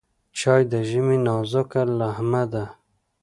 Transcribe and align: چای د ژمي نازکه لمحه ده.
چای 0.37 0.63
د 0.71 0.73
ژمي 0.89 1.17
نازکه 1.27 1.81
لمحه 1.99 2.43
ده. 2.51 2.65